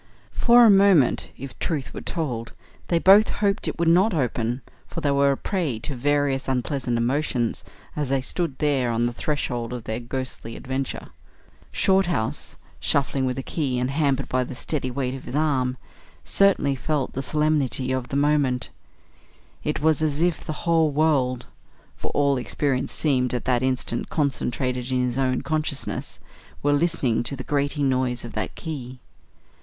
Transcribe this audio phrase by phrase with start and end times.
[0.33, 2.53] For a moment, if truth were told,
[2.87, 6.97] they both hoped it would not open, for they were a prey to various unpleasant
[6.97, 7.63] emotions
[7.95, 11.09] as they stood there on the threshold of their ghostly adventure.
[11.71, 15.77] Shorthouse, shuffling with the key and hampered by the steady weight on his arm,
[16.25, 18.69] certainly felt the solemnity of the moment.
[19.63, 21.45] It was as if the whole world
[21.95, 26.19] for all experience seemed at that instant concentrated in his own consciousness
[26.63, 28.99] were listening to the grating noise of that key.